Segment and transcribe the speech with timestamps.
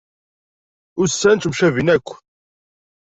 [1.01, 2.07] Ussan temcabin akk.